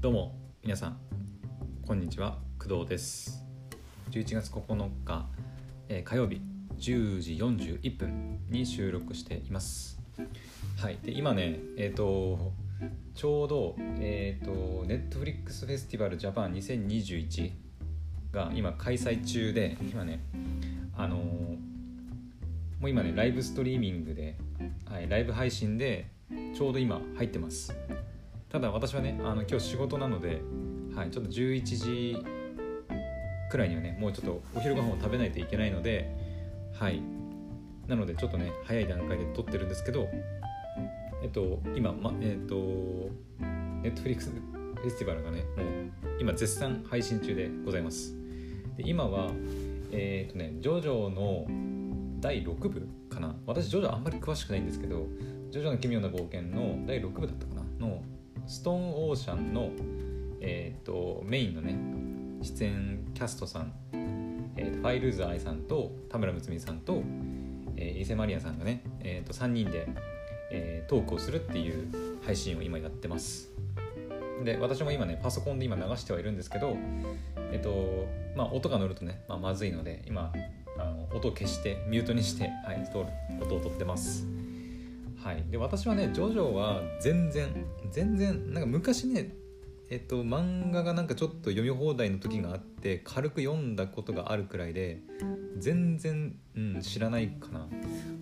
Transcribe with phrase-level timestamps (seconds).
[0.00, 0.98] どうも皆さん
[1.84, 2.38] こんにちは。
[2.56, 3.44] 工藤です。
[4.12, 5.26] 11月9日、
[5.88, 6.40] えー火曜日
[6.78, 9.98] 10時41分に収録しています。
[10.76, 10.98] はい。
[11.02, 12.52] で今ねえっ、と
[13.16, 14.52] ちょうどえっ、と
[14.86, 17.50] Netflix フェスティバルジャパン2021
[18.30, 20.20] が今開催中で今ね
[20.96, 21.20] あのー
[22.78, 24.36] もう今ねライブストリーミングで、
[24.88, 26.12] はい、ライブ配信で
[26.54, 27.76] ちょうど今入ってます。
[28.50, 30.40] ただ私はねあの今日仕事なので、
[30.94, 32.16] はい、ちょっと11時
[33.50, 36.10] くらいにはねもうちょっとお昼ご飯を食べないといけないので
[36.78, 37.02] はい。
[37.86, 40.08] なのでちょっとね早い段階で撮ってるんですけど
[41.22, 42.54] えっと今、ま、えっと
[43.82, 48.14] Netflix フェスティバルがねもう今絶賛配信中でございます。
[48.76, 49.30] で今は
[49.90, 51.46] えっとねジョジョの
[52.20, 53.34] 第6部かな。
[53.46, 55.06] 私ジョジョあんまり詳しくないんですけど
[55.50, 58.02] ジョジョの奇妙な冒険の第6部だったかなの
[58.48, 59.70] ストーンオーシャンの、
[60.40, 61.76] えー、とメインのね
[62.42, 63.74] 出演キャストさん、
[64.56, 67.02] えーとファイルーズ愛さんと田村睦美さんと、
[67.76, 69.86] えー伊勢マリアさんがね、えー、と3人で、
[70.50, 73.50] えートークをするっていう配信を今やってます。
[74.44, 76.76] で私も今ねパソコンで今流してはいるんですけど
[77.52, 80.32] えっ、とまあ音が乗るとね、まあ、まずいので今
[80.78, 82.88] あの音を消してミュートにして、はい、
[83.42, 84.37] 音を取ってます。
[85.28, 89.34] はい、で私はねジョジョは全然全然なんか昔ね
[89.90, 95.02] えっと漫画がなんかちょっと読み放題の時があって軽く読んだことがあるくらいで
[95.58, 97.68] 全然、うん、知らないかな。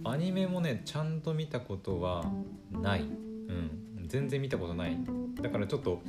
[0.02, 2.24] アニメもねちゃんと見たことは
[2.72, 4.98] ない、うん、全然見たことない。
[5.40, 6.02] だからちょっと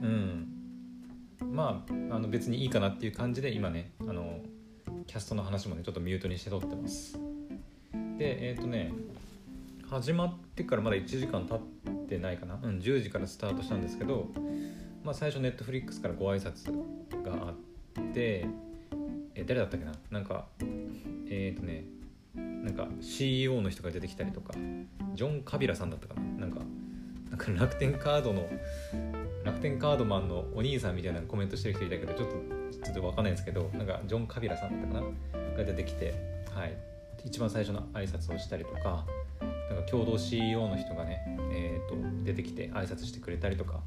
[0.00, 0.46] うん。
[1.42, 4.38] まああの別にいいかなっていう感じで今ねあの
[5.08, 7.18] キャストの話もねちょっとミュートにして撮ってます。
[8.16, 8.92] でえっ、とね
[9.90, 11.60] 始まってからまだ1時間経っ
[12.06, 14.28] てないかな、うん、10時からスタートしたんですけど、
[15.02, 16.72] まあ、最初ネットフリックスからご挨拶
[17.24, 17.52] があ
[18.00, 18.46] って
[19.34, 19.92] え誰だったっけな？
[20.12, 20.46] なんか
[21.28, 21.86] えっ、とね
[22.36, 24.54] なんか CEO の人が出てきたりとか
[25.14, 26.22] ジョン・カビラさんだったかな？
[26.22, 26.60] なんか
[27.28, 28.48] なんか楽天カードの
[29.44, 32.34] 楽天カードマンのお兄さんみたいなコメントしてる人いたけどちょっと
[32.84, 35.04] ちょっと分かんないんですけどなんかジョン・カビラさんだったか
[35.34, 35.56] な？
[35.56, 36.14] が出てきて
[36.54, 36.76] はい。
[37.24, 39.04] 一番最初の挨拶をしたりとか
[39.70, 41.22] なんか共同 CEO の人がね、
[41.52, 43.80] えー、と出てきて挨拶してくれたりとか。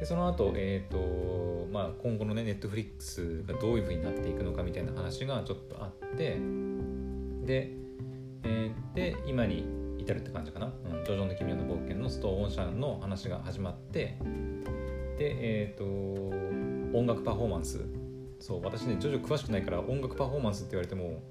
[0.00, 6.38] でその後、えーとまあ今後のねネットフリックスがどういう風になっていくのかみたいな話がちょっとあって。
[7.44, 7.70] で,、
[8.42, 9.64] えーで今に
[9.98, 14.16] 至るって感じかな「うん、ジョジョの奇妙な冒険」のストーンシャンの話が始まって。
[15.18, 15.84] でえっ、と
[16.96, 17.80] 音楽パフォーマンス。
[18.40, 21.22] そう私ねジョジョ詳しくないから音楽パフォーマンスって言われても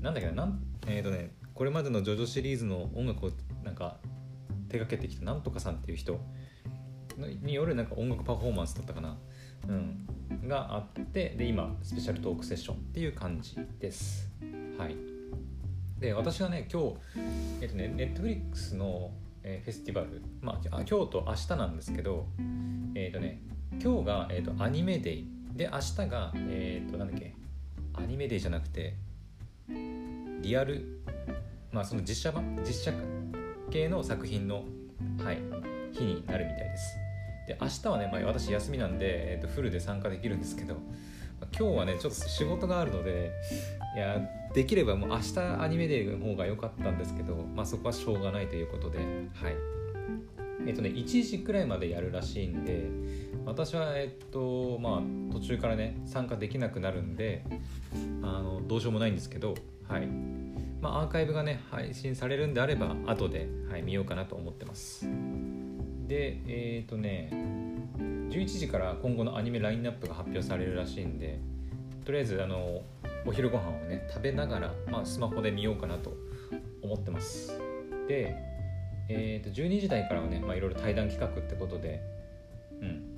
[0.00, 3.30] なんだっけななんえっ、とねこれまでのジョジョシリーズの音楽を
[3.64, 3.96] なんか
[4.68, 6.20] 手掛けてきたなんとかさんっていう人
[7.42, 9.18] によるなんか音楽パフォーマンスだったかな、
[9.66, 10.06] うん、
[10.46, 14.30] があってで今スペシャルトークセッションっていう感じです。
[14.78, 14.94] はい。
[15.98, 16.94] で私はね今日
[17.60, 19.10] えっとねネットフリックスの、
[19.42, 22.28] えフェスティバルまあ今日と明日なんですけど
[22.94, 23.42] えっ、とね
[23.82, 25.28] 今日が、えー、とアニメデイ。
[25.56, 27.34] で明日がえっ、となんだっけ
[27.94, 28.94] アニメデイじゃなくて
[30.40, 31.02] リアル
[31.72, 32.92] まあその実写版実写
[33.70, 34.64] 系の作品の、
[35.22, 35.38] はい、
[35.92, 36.96] 日になるみたいです。
[37.46, 40.80] で明日はね、まあ、私休みなんで、えー、とフルで参加できるんですけど、ま
[41.42, 43.32] あ今日はねちょっと仕事があるので
[43.96, 44.20] いや
[44.54, 49.78] できればもう明日アニメデーの方が良かったんですけど、まあ、そこはしょうがないということではい。
[50.66, 52.90] えっ、とね1時くらいまでやるらしいんで
[53.46, 57.44] 私はえっ、とまあ途中からね参加できなくなるんで
[58.22, 59.54] あのどうしようもないんですけど
[59.88, 60.06] はい。
[60.80, 65.06] まあ、アーカイブがね配信されるんであれば後で、はい、見ようかなと思ってます。
[66.06, 67.30] でえっ、とね
[68.30, 71.40] 11時から今後のアニメラインナップが発表されるらしいんで
[72.04, 72.82] とりあえずあの
[73.26, 76.14] お昼ご飯をね食べながら、まあ、スマホで見ようかなと
[76.82, 77.58] 思ってます。
[78.06, 78.36] で、
[79.08, 82.00] えー、と12時台からはね、まあ、いろいろ対談企画ってことで
[82.80, 83.08] うん。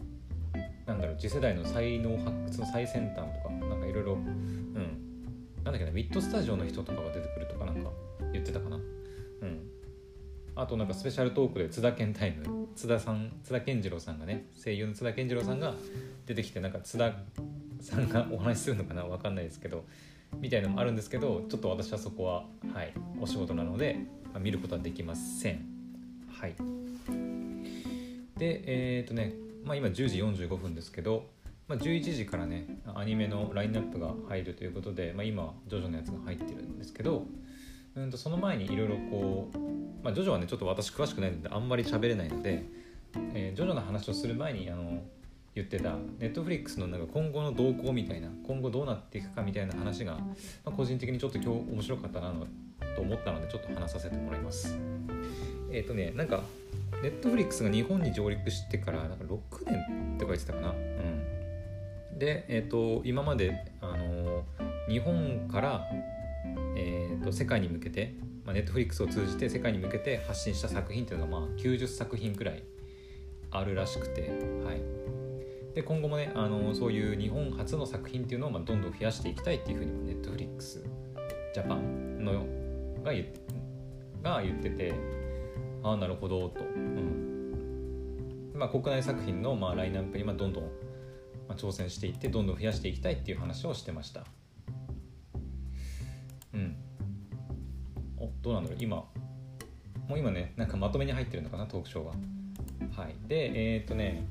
[0.86, 4.89] なんだろう次世代の才能発掘の最先端とかなんかいろいろうん
[5.90, 7.90] なんだっけな、ウィットスタジオの人とかが出てくるとかなんか
[8.32, 8.76] 言ってたかな。
[8.76, 8.80] う
[9.46, 9.70] ん。
[10.54, 15.74] あとなんかスペシャルトークで津田健タイム、津田さん、津田健次郎さんがね、声優の津田健次郎さんが
[16.26, 17.14] 出てきて、なんか津田
[17.80, 19.84] さんがお話しするのかなわかんないですけど、
[20.38, 22.44] みたいなのもあるんですけど、ちょっと私はそこは、
[22.74, 23.98] はい、お仕事なので、
[24.32, 25.66] まあ見ることはできません。
[26.30, 26.54] はい。
[28.38, 29.34] で、えっ、とね、
[29.64, 31.26] まあ今10時45分ですけど、
[31.70, 37.26] まあ、11時からねアニメのラインナップが入るということで、まあ、今ジョジョのやつが入ってるんですけど、
[37.94, 39.58] うん、とその前にいろいろこう、
[40.02, 42.66] まあ、ジョジョはねちょっと私詳しくないのであんまり喋れないので
[43.34, 45.02] えー、ジョジョの話をする前にあの
[45.54, 50.26] 言ってたネットフリックスのなんか今後の動向みたいな今後どうなっていくかみたいな話が、ま
[50.66, 52.32] あ、個人的にちょっと今日面白かったな
[52.94, 54.78] と思ったのでちょっと話させてもらいます。
[55.72, 56.40] えっ、ー、とねなんか
[57.02, 60.70] ネットフリックスが日本に上陸してからなんか6年って書いてたかな。
[60.70, 61.19] うん。
[62.20, 64.44] でえっ、ー、と今まであの
[64.88, 65.88] 日本から
[66.76, 68.14] えーと、世界に向けて、
[68.44, 72.62] まあ、ネットフリックスを通じて世界に向けて発信した作品っていうのがまあ90作品くらい
[73.50, 80.82] あるらしくて、はい、で今後もねあのそういう日本初の作品っていうのをまあどんどん増やしていきたいっていうふうにもネットフリックス
[81.54, 82.46] ジャパンの
[83.02, 83.40] が言って
[84.22, 84.94] が言ってて
[85.82, 88.52] ああなるほどと、うん。
[88.54, 90.70] まあ、国内作品のまあラインナップにまあどんどん
[91.50, 94.24] ま挑戦していってどんどん増やしていきたいっていう話をしてました。
[96.54, 96.76] うん。
[98.16, 98.78] おどうなんだろう。
[98.80, 103.16] 今もう今ねなんかまとめに入ってるのかなトークショーがはい。
[103.28, 104.26] でえっ、ー、とね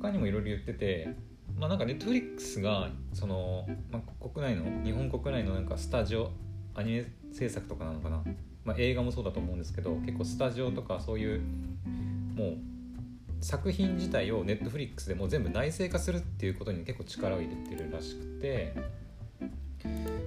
[0.00, 1.14] 他にもいろいろ言ってて
[1.56, 6.30] まあなんかネットフリックスがその、まあ、国内の日本国内のなんかスタジオ
[6.74, 8.22] アニメ制作とかなのかな、
[8.64, 11.40] まあ、映画もそうだと思うんですけど結構スタジオとかそういう
[12.34, 12.67] もう
[13.40, 18.74] 作品自体をネットフリックスでも全部内製化するっていうことに結構力を入れてるらしくて。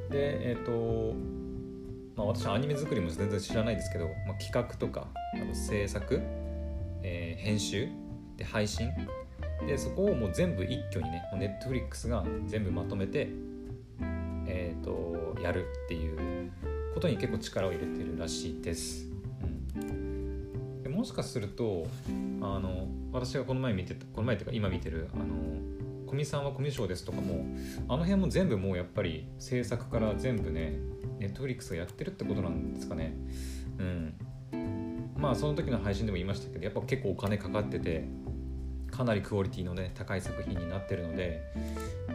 [0.09, 1.15] でえっ、ー、と
[2.15, 6.21] まあ私はアニメ作りも全然知らないですけど、まあ、企画とかあと制作、
[7.01, 7.87] えー、編集
[8.37, 8.89] で配信。
[9.67, 13.29] でそこをもう全部一挙にねネットフリックスが全部まとめて
[14.47, 16.51] えっ、ー、とやるっていう
[16.95, 19.05] ことに結構力を入れてるらしいです、
[19.75, 21.85] うん、でもしかすると
[22.41, 25.25] あの私がこの前見てたこの前っていうか今見てるあの
[26.05, 27.45] 古見さんはコミュ障ですとかも
[27.87, 30.77] あの辺も全部もうやっぱり制作から全部ね
[31.19, 33.13] ネットフリックスがやってるってことなんですかね。
[33.77, 34.13] うん。
[35.15, 38.05] まあその時の配信でも言いましたけどやっぱ結構お金かかってて
[38.89, 41.41] かなりクオリティのね高い作品になってるので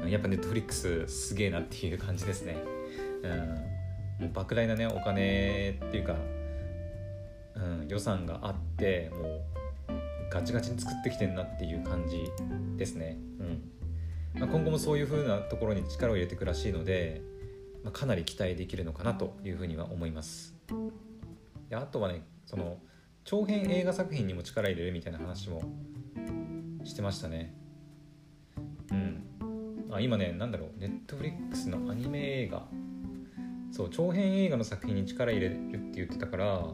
[0.09, 2.59] やっぱネットフリックスすげえなっていう感じですね。
[3.23, 4.27] うん。
[4.27, 6.17] もう莫大なねお金っていうか、
[7.55, 9.56] うん、予算があってもう
[10.37, 12.31] ガチガチに作ってきてんなっていう感じ
[12.77, 13.17] ですね。
[13.41, 13.71] うん。
[14.39, 17.23] まあ、今後もそういう風なところに力を入れていくらしいので、
[17.83, 20.55] まあ、かなり期待できるのかなというふうには思います。
[21.71, 22.79] であとはねその
[23.25, 25.63] 長編映画作品にも力入れるみたいな話も
[26.85, 27.55] してましたね。
[28.91, 29.23] うん。
[29.91, 32.67] あ今ね何だろうネットフリックスのアニメ映画。
[33.73, 36.67] そう長編映画の作品に力入れるって言ってたから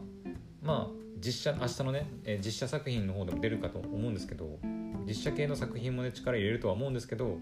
[0.61, 4.59] まあ実写明日のね、え実写作品の方でも出るかと思うんですけど
[5.07, 7.37] 実写系の作品もね力入れるとは思うんですけど、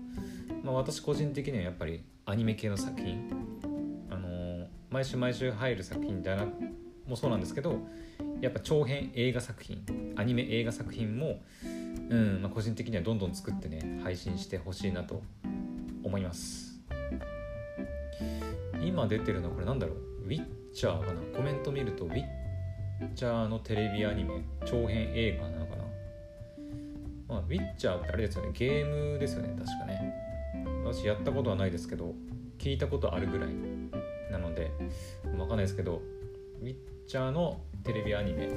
[0.64, 3.28] まあ、私個人的にはやっぱりアニメ系の作品、
[4.12, 6.46] あのー、毎週毎週入る作品じゃな
[7.08, 7.80] もそうなんですけど
[8.40, 9.84] やっぱ長編映画作品
[10.16, 11.42] アニメ映画作品も、
[12.10, 15.24] うんまあ、個人的にはどんどん作ってね配信してほしいなと
[16.04, 16.80] 思います。
[18.84, 19.98] 今出てるのはこれなんだろう？
[20.26, 21.22] ウィッチャーかな？
[21.36, 22.41] コメント見るとウィッ
[23.16, 25.82] チャーのテレビアニメ長編映画なのかな
[27.32, 30.14] まあ、ウィッチャーってあれですよね、ゲームですよね、確かね。
[30.84, 32.14] 私やったことはないですけど、
[32.58, 33.50] 聞いたことあるぐらい
[34.30, 34.70] なので、
[35.38, 36.02] わかんないですけど、
[36.62, 36.76] ウィッ
[37.08, 38.50] チャーのテレビアニメ、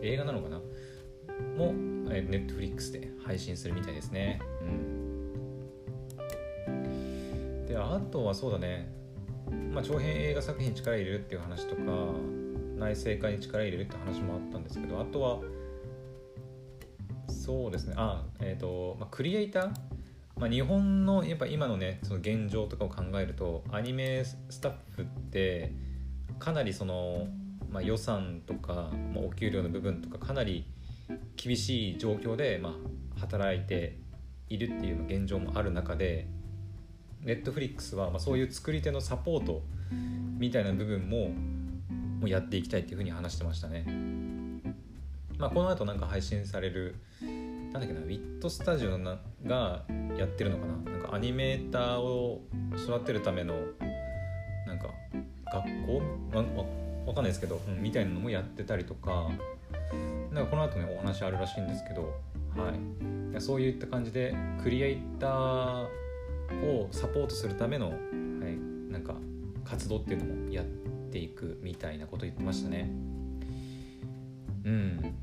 [0.00, 0.58] 映画なのかな
[1.58, 4.40] も、ネットフリックスで配信するみたいですね。
[4.62, 4.64] う
[6.70, 7.66] ん。
[7.66, 8.90] で、あとはそうだね、
[9.70, 11.82] まあ、長編映画作品に力入れるっていう話とか、
[12.84, 15.38] 内製化に力入れるって話もあったんですけど、あとは、
[17.28, 17.94] そうですね。
[17.96, 19.72] あえっ、ー、と、まあ、クリエイター、
[20.36, 25.72] まあ、日本のやっぱ今のねその現状とかを考えるとアニメスタッフって
[26.38, 27.28] かなりその、
[27.70, 30.66] まあ、予算とか、まあ、お給料の部分とかかなり
[31.36, 32.70] 厳しい状況で、ま
[33.16, 33.98] あ、働いて
[34.48, 36.26] いるっていう現状もある中で
[37.20, 39.62] ネットフリックスは、まあ、そういう作り手のサポート
[40.38, 41.30] みたいな部分も
[42.24, 43.86] もやっていきたいっていうふうに話してましたね。
[45.38, 49.84] まあ、この後なんか配信されるなんだっけなウィットスタジオが
[50.16, 50.92] やってるのかな。
[50.92, 52.42] なんかアニメーターを
[52.76, 53.54] 育てるための
[54.66, 54.88] なんか
[55.52, 56.02] 学校？
[56.36, 56.44] わ
[57.06, 59.30] わかんないですけど、うん、みたいなのもやってたりとか。
[60.32, 62.02] なんかこの後ねお話あるらしいんですけど、
[62.56, 62.72] は
[63.36, 65.86] い、そういった感じでクリエイター
[66.64, 68.00] をサポートするための、はい、
[68.90, 69.14] なんか
[69.64, 70.83] 活動っていうのもやって
[71.14, 72.90] ていくみたいなこと言ってましたね。
[74.64, 75.14] うん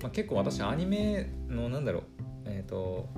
[0.00, 2.02] まあ、結構私アニメのなんだろう
[2.44, 3.08] えっ、ー、と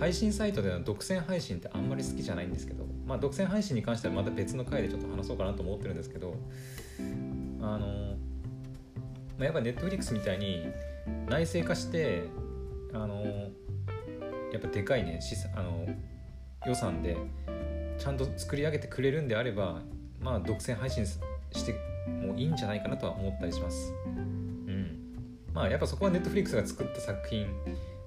[0.00, 6.34] 配信サイトでの独占配信ってあんまり好きじゃないんですけど、まあ、独占配信に関してはまた別の回でちょっと話そうかなと思ってるんですけど
[7.60, 8.16] あの、
[9.38, 10.66] まあ、やっぱネットフリックスみたいに
[11.28, 12.24] 内製化して
[12.92, 13.22] あの
[14.52, 15.20] やっぱでかいね
[15.54, 15.86] あの
[16.66, 17.16] 予算で
[17.98, 19.82] ちゃんと作り上げてくれるんであれば
[20.24, 21.20] まあ独占配信し
[21.66, 21.74] て
[22.08, 23.92] もいいんじゃないかなとは思ったりします。
[24.06, 24.98] うん。
[25.52, 27.46] まあやっぱそこは Netflix が作った作品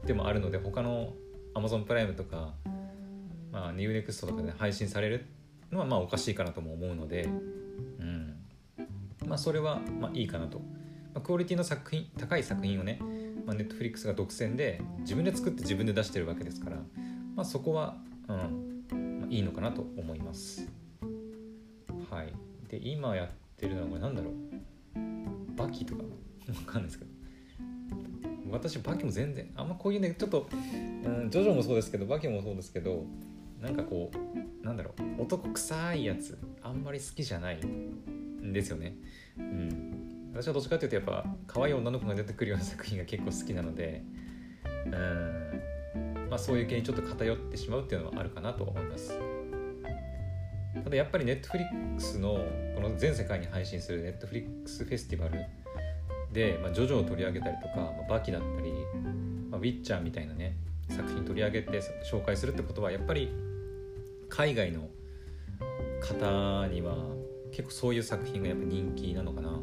[0.06, 1.14] でもあるので他の
[1.54, 2.54] Amazon プライムとか、
[3.52, 5.26] まあ、NewNext とかで配信される
[5.72, 7.24] のはまあおかしいかなとも思うので、
[8.00, 8.36] うん。
[9.26, 10.66] まあ、それはまあいいかなと、ま
[11.16, 13.00] あ、クオリティの作品高い作品をね、
[13.46, 16.78] まあ、Netflix が独占で自分で作って自分で出してるわけですから、
[17.36, 17.98] まあ、そこは、
[18.28, 18.38] うん。
[19.20, 20.68] まあ、いいのかなと思います。
[22.18, 22.34] はい。
[22.68, 24.34] で今やってるのはこれなんだろう。
[25.56, 26.02] バキとか。
[26.50, 27.12] わかんないですけど。
[28.50, 33.04] 私バキも全然あんまこういうねちょっと、うん、ジョジョもそうですけどバキもそうですけど
[33.60, 35.22] なんかこうなんだろう。
[35.22, 38.96] 男臭いやつあんまり好きじゃないんですよね。
[39.38, 40.32] うん。
[40.34, 44.04] 私はどっちかっていうとやっぱ可愛い女の子が出てくるような作品が結構好きなので
[44.86, 45.62] うん。
[46.30, 49.37] まあそういう系にちょっと偏ってしまうっていうのはあるかなと思います。
[50.88, 52.39] ただやっぱり Netflix の
[52.74, 55.46] この全世界に配信する Netflix フェスティバル
[56.32, 58.72] で、まあ、ジョジョを取り上げたりとか、まあ、バキだったり、
[59.51, 60.56] まあ、ウィッチャーみたいなね
[60.88, 63.29] 作品取り上げて紹介するってことはやっぱり
[64.29, 64.88] 海外の
[66.00, 66.96] 方には
[67.51, 69.60] 結構そういう作品がやっぱ人気なのかな。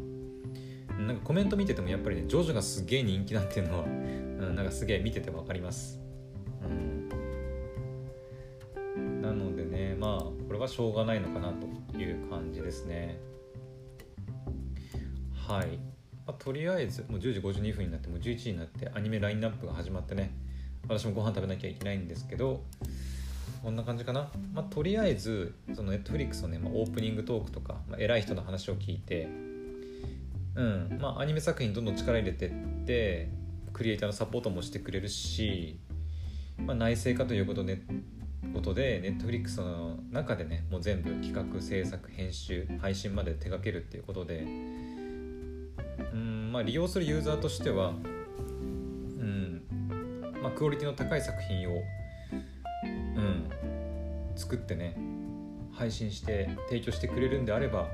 [1.06, 5.98] なんかコメント見ててもやっぱりねジョジョがすげえ人気だっていうのは、うん、なんかすげえ見てて分かります。
[6.62, 6.93] うん。
[10.54, 13.18] これはしょうがないのかなという感じですね。
[15.48, 15.78] はい。
[16.24, 20.30] まあ、とりあえずもう10時52分になってもう11時になってアニメラインナップが始まってね。
[20.84, 22.62] 私もご飯食べなきゃいけないんですけど
[23.64, 29.28] こんな感じかな、まあ、とりあえずその Netflix のね、まあ、オープニングトークとか、まあ、偉い人の話を聞いて
[30.54, 30.98] うん。
[31.00, 32.50] まあアニメ作品どんどん力入れてっ
[32.86, 33.28] て
[33.72, 35.80] クリエイターのサポートもしてくれるし、
[36.58, 37.80] まあ、内製化ということで
[38.52, 44.44] ことで Netflix の中でねもう全部企画制作編集配信まで手掛けるっていうことで
[46.12, 47.92] うんまあ、利用するユーザーとしては、う
[49.22, 49.62] ん
[50.42, 51.82] まあ、クオリティの高い作品を、
[53.16, 53.50] うん、
[54.36, 54.96] 作ってね
[55.72, 57.88] 配信して提供してくれるんであれば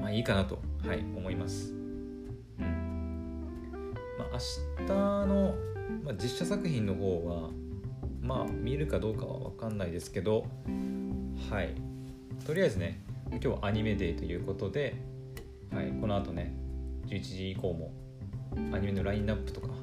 [0.00, 1.72] まあいいかなと、はい、思います。
[2.58, 4.88] まあ、明日
[5.26, 5.54] の、
[6.04, 7.50] まあ、実写作品の方は
[8.20, 10.46] まあ見るかどうかはかんないですけど
[11.50, 11.74] はい。
[12.46, 14.94] とりあえずね今日はアニメデーということで、
[15.72, 16.52] はい、この後ね
[17.06, 17.92] 11時以降も
[18.72, 19.74] アニメのラインナップとか、ま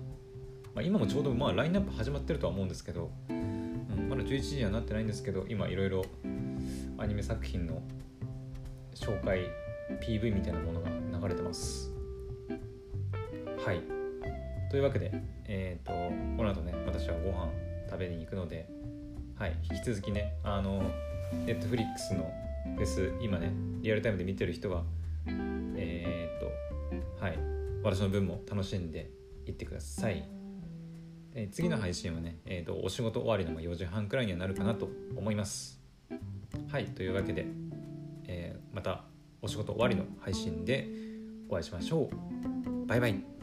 [0.78, 6.06] あ、今もちょうどまあラインナップ始まってるとは思うんですけど、うん、まだ11時にはなってないんですけど今いろいろ
[6.98, 7.82] アニメ作品の
[8.94, 9.48] 紹介
[10.02, 11.92] PV みたいなものが流れてます。
[13.66, 13.82] はい。
[14.70, 15.12] というわけで
[15.46, 15.92] えっ、ー、と
[16.38, 17.52] この後ね私はご飯
[17.90, 18.81] 食べに行くので
[19.42, 20.84] はい引き続きねあの
[21.48, 22.32] Netflix の
[22.76, 24.84] フェス今ねリアルタイムで見てる人は
[25.26, 26.40] えっ、
[27.20, 27.40] とはい
[27.82, 29.10] 私の分も楽しんで
[29.48, 30.30] いってください、
[31.34, 35.82] えー、次の配信はね、えーと、お仕事終わりの4時半くらいにはなるかなと思います。
[36.72, 37.48] はいというわけで、
[38.28, 39.06] えー、また
[39.42, 40.88] お仕事終わりの配信で
[41.50, 42.86] お会いしましょう。
[42.86, 43.41] バイバイ。